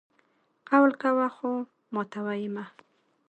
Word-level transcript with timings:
قول 0.69 0.91
کوه 1.01 1.27
خو 1.35 1.51
ماتوه 1.93 2.33
یې 2.41 2.49
مه! 2.55 2.65